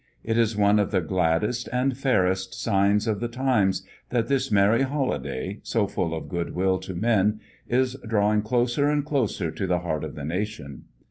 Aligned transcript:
It 0.23 0.35
is 0.35 0.57
one 0.57 0.79
of 0.79 0.89
the 0.89 0.99
gladdest 0.99 1.69
and 1.71 1.95
fairest 1.95 2.59
signs 2.59 3.05
of 3.05 3.19
the 3.19 3.27
times 3.27 3.83
that 4.09 4.29
this 4.29 4.49
merry 4.51 4.81
holiday, 4.81 5.59
so 5.61 5.85
full 5.85 6.15
of 6.15 6.27
good 6.27 6.55
will 6.55 6.79
to 6.79 6.95
men, 6.95 7.39
is 7.67 7.95
drawing 8.07 8.41
closer 8.41 8.89
and 8.89 9.05
closer 9.05 9.51
to 9.51 9.67
the 9.67 9.81
heart 9.81 10.03
of 10.03 10.15
the 10.15 10.25
nation. 10.25 10.85